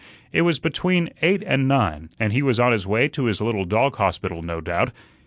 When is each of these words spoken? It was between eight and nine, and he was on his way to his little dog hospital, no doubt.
It 0.33 0.41
was 0.41 0.57
between 0.57 1.11
eight 1.21 1.43
and 1.45 1.67
nine, 1.67 2.09
and 2.19 2.33
he 2.33 2.41
was 2.41 2.59
on 2.59 2.71
his 2.71 2.87
way 2.87 3.07
to 3.09 3.25
his 3.25 3.39
little 3.39 3.65
dog 3.65 3.97
hospital, 3.97 4.41
no 4.41 4.59
doubt. 4.59 4.91